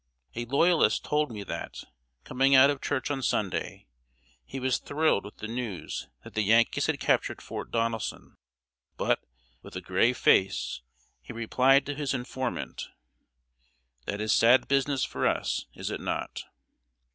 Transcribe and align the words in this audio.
A 0.33 0.45
Loyalist 0.45 1.05
told 1.05 1.29
me 1.29 1.43
that, 1.43 1.83
coming 2.23 2.55
out 2.55 2.71
of 2.71 2.81
church 2.81 3.11
on 3.11 3.21
Sunday, 3.21 3.85
he 4.43 4.59
was 4.59 4.79
thrilled 4.79 5.23
with 5.23 5.37
the 5.37 5.47
news 5.47 6.07
that 6.23 6.33
the 6.33 6.41
Yankees 6.41 6.87
had 6.87 6.99
captured 6.99 7.39
Fort 7.39 7.69
Donelson; 7.69 8.35
but, 8.97 9.23
with 9.61 9.75
a 9.75 9.79
grave 9.81 10.17
face, 10.17 10.81
he 11.21 11.31
replied 11.33 11.85
to 11.85 11.93
his 11.93 12.15
informant: 12.15 12.87
"That 14.05 14.19
is 14.19 14.33
sad 14.33 14.67
business 14.67 15.03
for 15.03 15.27
us, 15.27 15.67
is 15.75 15.91
it 15.91 16.01
not?" 16.01 16.45